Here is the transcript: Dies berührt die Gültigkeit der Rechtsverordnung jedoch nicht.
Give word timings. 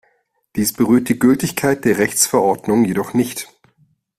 Dies 0.55 0.73
berührt 0.73 1.09
die 1.09 1.19
Gültigkeit 1.19 1.85
der 1.85 1.99
Rechtsverordnung 1.99 2.85
jedoch 2.85 3.13
nicht. 3.13 3.49